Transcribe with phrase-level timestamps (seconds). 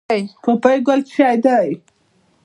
[0.43, 1.69] پوپی ګل څه شی دی؟